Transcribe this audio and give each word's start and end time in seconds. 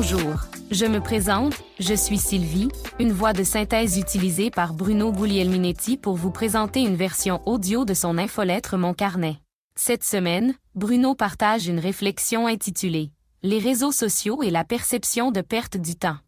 Bonjour, 0.00 0.44
je 0.70 0.86
me 0.86 1.00
présente, 1.00 1.54
je 1.80 1.92
suis 1.92 2.18
Sylvie, 2.18 2.68
une 3.00 3.10
voix 3.10 3.32
de 3.32 3.42
synthèse 3.42 3.98
utilisée 3.98 4.48
par 4.48 4.72
Bruno 4.72 5.10
Guglielminetti 5.10 5.96
pour 5.96 6.14
vous 6.14 6.30
présenter 6.30 6.82
une 6.82 6.94
version 6.94 7.42
audio 7.46 7.84
de 7.84 7.94
son 7.94 8.16
infolettre 8.16 8.76
Mon 8.76 8.94
Carnet. 8.94 9.38
Cette 9.74 10.04
semaine, 10.04 10.54
Bruno 10.76 11.16
partage 11.16 11.66
une 11.66 11.80
réflexion 11.80 12.46
intitulée 12.46 13.10
Les 13.42 13.58
réseaux 13.58 13.90
sociaux 13.90 14.40
et 14.44 14.50
la 14.50 14.62
perception 14.62 15.32
de 15.32 15.40
perte 15.40 15.76
du 15.76 15.96
temps. 15.96 16.18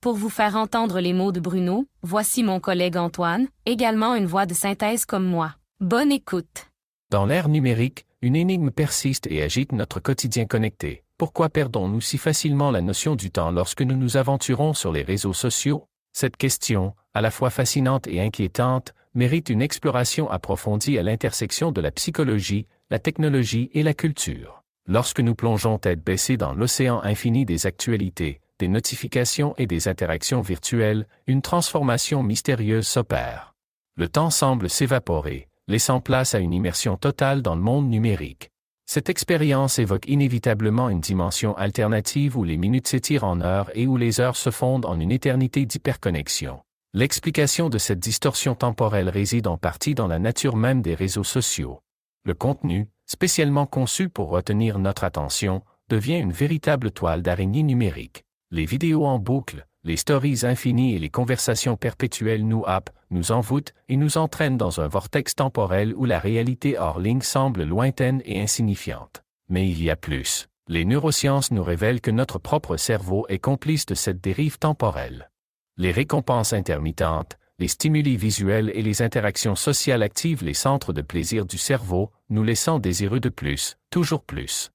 Pour 0.00 0.14
vous 0.14 0.30
faire 0.30 0.54
entendre 0.54 1.00
les 1.00 1.12
mots 1.12 1.32
de 1.32 1.40
Bruno, 1.40 1.84
voici 2.02 2.44
mon 2.44 2.60
collègue 2.60 2.96
Antoine, 2.96 3.48
également 3.66 4.14
une 4.14 4.26
voix 4.26 4.46
de 4.46 4.54
synthèse 4.54 5.04
comme 5.04 5.26
moi. 5.26 5.56
Bonne 5.80 6.12
écoute. 6.12 6.68
Dans 7.10 7.26
l'ère 7.26 7.48
numérique, 7.48 8.06
une 8.22 8.36
énigme 8.36 8.70
persiste 8.70 9.26
et 9.28 9.42
agite 9.42 9.72
notre 9.72 9.98
quotidien 9.98 10.46
connecté. 10.46 11.02
Pourquoi 11.18 11.48
perdons-nous 11.48 12.02
si 12.02 12.18
facilement 12.18 12.70
la 12.70 12.82
notion 12.82 13.16
du 13.16 13.30
temps 13.30 13.50
lorsque 13.50 13.80
nous 13.80 13.96
nous 13.96 14.18
aventurons 14.18 14.74
sur 14.74 14.92
les 14.92 15.02
réseaux 15.02 15.32
sociaux? 15.32 15.88
Cette 16.12 16.36
question, 16.36 16.94
à 17.14 17.22
la 17.22 17.30
fois 17.30 17.48
fascinante 17.48 18.06
et 18.06 18.20
inquiétante, 18.20 18.92
mérite 19.14 19.48
une 19.48 19.62
exploration 19.62 20.30
approfondie 20.30 20.98
à 20.98 21.02
l'intersection 21.02 21.72
de 21.72 21.80
la 21.80 21.90
psychologie, 21.90 22.66
la 22.90 22.98
technologie 22.98 23.70
et 23.72 23.82
la 23.82 23.94
culture. 23.94 24.62
Lorsque 24.86 25.20
nous 25.20 25.34
plongeons 25.34 25.78
tête 25.78 26.04
baissée 26.04 26.36
dans 26.36 26.52
l'océan 26.52 27.00
infini 27.02 27.46
des 27.46 27.66
actualités, 27.66 28.42
des 28.58 28.68
notifications 28.68 29.54
et 29.56 29.66
des 29.66 29.88
interactions 29.88 30.42
virtuelles, 30.42 31.06
une 31.26 31.40
transformation 31.40 32.22
mystérieuse 32.22 32.86
s'opère. 32.86 33.54
Le 33.96 34.10
temps 34.10 34.30
semble 34.30 34.68
s'évaporer, 34.68 35.48
laissant 35.66 36.00
place 36.00 36.34
à 36.34 36.40
une 36.40 36.52
immersion 36.52 36.98
totale 36.98 37.40
dans 37.40 37.54
le 37.54 37.62
monde 37.62 37.88
numérique. 37.88 38.50
Cette 38.88 39.10
expérience 39.10 39.80
évoque 39.80 40.06
inévitablement 40.06 40.88
une 40.88 41.00
dimension 41.00 41.56
alternative 41.56 42.38
où 42.38 42.44
les 42.44 42.56
minutes 42.56 42.86
s'étirent 42.86 43.24
en 43.24 43.40
heures 43.40 43.68
et 43.74 43.88
où 43.88 43.96
les 43.96 44.20
heures 44.20 44.36
se 44.36 44.50
fondent 44.50 44.86
en 44.86 45.00
une 45.00 45.10
éternité 45.10 45.66
d'hyperconnexion. 45.66 46.60
L'explication 46.94 47.68
de 47.68 47.78
cette 47.78 47.98
distorsion 47.98 48.54
temporelle 48.54 49.08
réside 49.08 49.48
en 49.48 49.58
partie 49.58 49.96
dans 49.96 50.06
la 50.06 50.20
nature 50.20 50.54
même 50.54 50.82
des 50.82 50.94
réseaux 50.94 51.24
sociaux. 51.24 51.80
Le 52.24 52.34
contenu, 52.34 52.88
spécialement 53.06 53.66
conçu 53.66 54.08
pour 54.08 54.28
retenir 54.28 54.78
notre 54.78 55.02
attention, 55.02 55.62
devient 55.88 56.18
une 56.18 56.32
véritable 56.32 56.92
toile 56.92 57.22
d'araignée 57.22 57.64
numérique. 57.64 58.24
Les 58.52 58.66
vidéos 58.66 59.04
en 59.04 59.18
boucle, 59.18 59.66
les 59.86 59.96
stories 59.96 60.40
infinies 60.42 60.96
et 60.96 60.98
les 60.98 61.10
conversations 61.10 61.76
perpétuelles 61.76 62.44
nous 62.44 62.64
happent, 62.66 62.90
nous 63.10 63.30
envoûtent 63.30 63.72
et 63.88 63.96
nous 63.96 64.18
entraînent 64.18 64.56
dans 64.56 64.80
un 64.80 64.88
vortex 64.88 65.36
temporel 65.36 65.94
où 65.94 66.06
la 66.06 66.18
réalité 66.18 66.76
hors 66.76 66.98
ligne 66.98 67.20
semble 67.20 67.62
lointaine 67.62 68.20
et 68.24 68.42
insignifiante. 68.42 69.22
Mais 69.48 69.70
il 69.70 69.80
y 69.80 69.88
a 69.88 69.94
plus. 69.94 70.48
Les 70.66 70.84
neurosciences 70.84 71.52
nous 71.52 71.62
révèlent 71.62 72.00
que 72.00 72.10
notre 72.10 72.40
propre 72.40 72.76
cerveau 72.76 73.26
est 73.28 73.38
complice 73.38 73.86
de 73.86 73.94
cette 73.94 74.20
dérive 74.20 74.58
temporelle. 74.58 75.30
Les 75.76 75.92
récompenses 75.92 76.52
intermittentes, 76.52 77.38
les 77.60 77.68
stimuli 77.68 78.16
visuels 78.16 78.72
et 78.74 78.82
les 78.82 79.02
interactions 79.02 79.54
sociales 79.54 80.02
activent 80.02 80.42
les 80.42 80.52
centres 80.52 80.92
de 80.92 81.00
plaisir 81.02 81.46
du 81.46 81.58
cerveau, 81.58 82.10
nous 82.28 82.42
laissant 82.42 82.80
désireux 82.80 83.20
de 83.20 83.28
plus, 83.28 83.76
toujours 83.90 84.24
plus. 84.24 84.72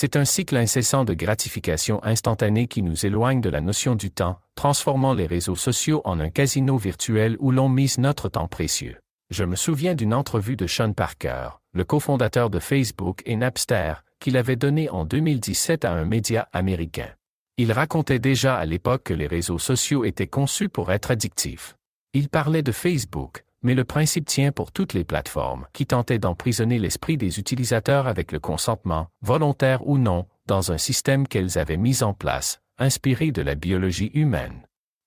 C'est 0.00 0.14
un 0.14 0.24
cycle 0.24 0.56
incessant 0.56 1.04
de 1.04 1.12
gratification 1.12 1.98
instantanée 2.04 2.68
qui 2.68 2.82
nous 2.82 3.04
éloigne 3.04 3.40
de 3.40 3.50
la 3.50 3.60
notion 3.60 3.96
du 3.96 4.12
temps, 4.12 4.38
transformant 4.54 5.12
les 5.12 5.26
réseaux 5.26 5.56
sociaux 5.56 6.02
en 6.04 6.20
un 6.20 6.30
casino 6.30 6.76
virtuel 6.76 7.36
où 7.40 7.50
l'on 7.50 7.68
mise 7.68 7.98
notre 7.98 8.28
temps 8.28 8.46
précieux. 8.46 9.00
Je 9.30 9.42
me 9.42 9.56
souviens 9.56 9.96
d'une 9.96 10.14
entrevue 10.14 10.54
de 10.54 10.68
Sean 10.68 10.92
Parker, 10.92 11.48
le 11.72 11.82
cofondateur 11.82 12.48
de 12.48 12.60
Facebook 12.60 13.22
et 13.26 13.34
Napster, 13.34 13.94
qu'il 14.20 14.36
avait 14.36 14.54
donnée 14.54 14.88
en 14.88 15.04
2017 15.04 15.84
à 15.84 15.90
un 15.90 16.04
média 16.04 16.48
américain. 16.52 17.10
Il 17.56 17.72
racontait 17.72 18.20
déjà 18.20 18.56
à 18.56 18.66
l'époque 18.66 19.02
que 19.02 19.14
les 19.14 19.26
réseaux 19.26 19.58
sociaux 19.58 20.04
étaient 20.04 20.28
conçus 20.28 20.68
pour 20.68 20.92
être 20.92 21.10
addictifs. 21.10 21.74
Il 22.12 22.28
parlait 22.28 22.62
de 22.62 22.70
Facebook, 22.70 23.44
mais 23.68 23.74
le 23.74 23.84
principe 23.84 24.24
tient 24.24 24.50
pour 24.50 24.72
toutes 24.72 24.94
les 24.94 25.04
plateformes 25.04 25.66
qui 25.74 25.84
tentaient 25.84 26.18
d'emprisonner 26.18 26.78
l'esprit 26.78 27.18
des 27.18 27.38
utilisateurs 27.38 28.06
avec 28.06 28.32
le 28.32 28.40
consentement, 28.40 29.08
volontaire 29.20 29.86
ou 29.86 29.98
non, 29.98 30.24
dans 30.46 30.72
un 30.72 30.78
système 30.78 31.28
qu'elles 31.28 31.58
avaient 31.58 31.76
mis 31.76 32.02
en 32.02 32.14
place, 32.14 32.62
inspiré 32.78 33.30
de 33.30 33.42
la 33.42 33.54
biologie 33.56 34.10
humaine. 34.14 34.62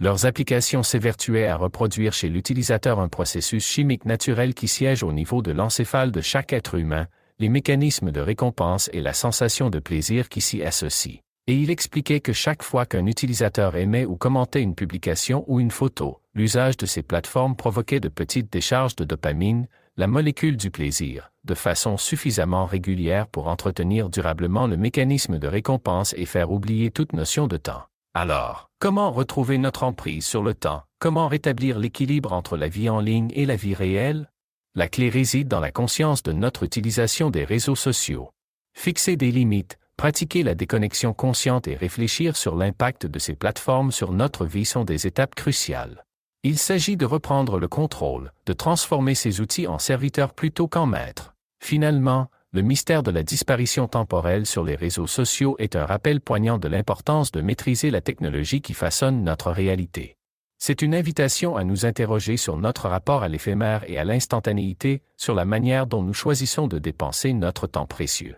Leurs 0.00 0.24
applications 0.24 0.82
s'évertuaient 0.82 1.48
à 1.48 1.56
reproduire 1.58 2.14
chez 2.14 2.30
l'utilisateur 2.30 2.98
un 2.98 3.08
processus 3.08 3.62
chimique 3.62 4.06
naturel 4.06 4.54
qui 4.54 4.68
siège 4.68 5.02
au 5.02 5.12
niveau 5.12 5.42
de 5.42 5.52
l'encéphale 5.52 6.10
de 6.10 6.22
chaque 6.22 6.54
être 6.54 6.76
humain, 6.76 7.08
les 7.38 7.50
mécanismes 7.50 8.10
de 8.10 8.20
récompense 8.20 8.88
et 8.94 9.02
la 9.02 9.12
sensation 9.12 9.68
de 9.68 9.80
plaisir 9.80 10.30
qui 10.30 10.40
s'y 10.40 10.62
associent. 10.62 11.20
Et 11.46 11.56
il 11.56 11.68
expliquait 11.68 12.20
que 12.20 12.32
chaque 12.32 12.62
fois 12.62 12.86
qu'un 12.86 13.04
utilisateur 13.04 13.76
aimait 13.76 14.06
ou 14.06 14.16
commentait 14.16 14.62
une 14.62 14.74
publication 14.74 15.44
ou 15.46 15.60
une 15.60 15.70
photo, 15.70 16.22
l'usage 16.36 16.76
de 16.76 16.84
ces 16.84 17.02
plateformes 17.02 17.56
provoquait 17.56 17.98
de 17.98 18.08
petites 18.08 18.52
décharges 18.52 18.94
de 18.94 19.04
dopamine, 19.04 19.66
la 19.96 20.06
molécule 20.06 20.58
du 20.58 20.70
plaisir, 20.70 21.32
de 21.44 21.54
façon 21.54 21.96
suffisamment 21.96 22.66
régulière 22.66 23.26
pour 23.26 23.48
entretenir 23.48 24.10
durablement 24.10 24.66
le 24.66 24.76
mécanisme 24.76 25.38
de 25.38 25.48
récompense 25.48 26.14
et 26.18 26.26
faire 26.26 26.52
oublier 26.52 26.90
toute 26.90 27.14
notion 27.14 27.46
de 27.46 27.56
temps. 27.56 27.84
Alors, 28.12 28.68
comment 28.78 29.10
retrouver 29.10 29.56
notre 29.56 29.82
emprise 29.82 30.26
sur 30.26 30.42
le 30.42 30.52
temps? 30.52 30.82
Comment 30.98 31.26
rétablir 31.26 31.78
l'équilibre 31.78 32.34
entre 32.34 32.58
la 32.58 32.68
vie 32.68 32.90
en 32.90 33.00
ligne 33.00 33.30
et 33.34 33.46
la 33.46 33.56
vie 33.56 33.74
réelle? 33.74 34.30
La 34.74 34.88
clé 34.88 35.08
réside 35.08 35.48
dans 35.48 35.60
la 35.60 35.72
conscience 35.72 36.22
de 36.22 36.32
notre 36.32 36.64
utilisation 36.64 37.30
des 37.30 37.44
réseaux 37.44 37.76
sociaux. 37.76 38.30
Fixer 38.74 39.16
des 39.16 39.30
limites, 39.30 39.78
pratiquer 39.96 40.42
la 40.42 40.54
déconnexion 40.54 41.14
consciente 41.14 41.66
et 41.66 41.76
réfléchir 41.76 42.36
sur 42.36 42.56
l'impact 42.56 43.06
de 43.06 43.18
ces 43.18 43.34
plateformes 43.34 43.90
sur 43.90 44.12
notre 44.12 44.44
vie 44.44 44.66
sont 44.66 44.84
des 44.84 45.06
étapes 45.06 45.34
cruciales. 45.34 46.05
Il 46.48 46.58
s'agit 46.58 46.96
de 46.96 47.04
reprendre 47.04 47.58
le 47.58 47.66
contrôle, 47.66 48.32
de 48.46 48.52
transformer 48.52 49.16
ces 49.16 49.40
outils 49.40 49.66
en 49.66 49.80
serviteurs 49.80 50.32
plutôt 50.32 50.68
qu'en 50.68 50.86
maîtres. 50.86 51.34
Finalement, 51.58 52.28
le 52.52 52.62
mystère 52.62 53.02
de 53.02 53.10
la 53.10 53.24
disparition 53.24 53.88
temporelle 53.88 54.46
sur 54.46 54.62
les 54.62 54.76
réseaux 54.76 55.08
sociaux 55.08 55.56
est 55.58 55.74
un 55.74 55.84
rappel 55.84 56.20
poignant 56.20 56.58
de 56.58 56.68
l'importance 56.68 57.32
de 57.32 57.40
maîtriser 57.40 57.90
la 57.90 58.00
technologie 58.00 58.60
qui 58.60 58.74
façonne 58.74 59.24
notre 59.24 59.50
réalité. 59.50 60.18
C'est 60.56 60.82
une 60.82 60.94
invitation 60.94 61.56
à 61.56 61.64
nous 61.64 61.84
interroger 61.84 62.36
sur 62.36 62.58
notre 62.58 62.88
rapport 62.88 63.24
à 63.24 63.28
l'éphémère 63.28 63.82
et 63.90 63.98
à 63.98 64.04
l'instantanéité, 64.04 65.02
sur 65.16 65.34
la 65.34 65.46
manière 65.46 65.88
dont 65.88 66.04
nous 66.04 66.14
choisissons 66.14 66.68
de 66.68 66.78
dépenser 66.78 67.32
notre 67.32 67.66
temps 67.66 67.86
précieux. 67.86 68.36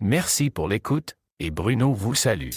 Merci 0.00 0.50
pour 0.50 0.66
l'écoute, 0.66 1.14
et 1.38 1.52
Bruno 1.52 1.92
vous 1.92 2.16
salue. 2.16 2.50